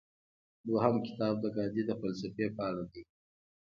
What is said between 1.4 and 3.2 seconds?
د ګاندي د فلسفې په اړه دی.